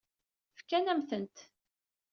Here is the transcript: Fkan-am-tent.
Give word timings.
Fkan-am-tent. 0.59 1.37